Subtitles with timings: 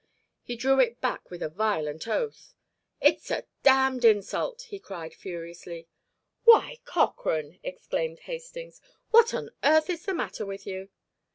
[0.41, 2.55] He drew it back with a violent oath.
[2.99, 5.89] "It's a damned insult!" he cried furiously.
[6.43, 10.89] "Why, Cochrane!" exclaimed Hastings, "what on earth is the matter with you?"